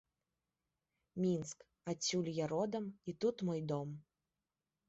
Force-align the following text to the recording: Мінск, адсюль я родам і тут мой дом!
Мінск, 1.25 1.59
адсюль 1.93 2.31
я 2.43 2.49
родам 2.55 2.91
і 3.13 3.17
тут 3.25 3.45
мой 3.51 3.61
дом! 3.75 3.93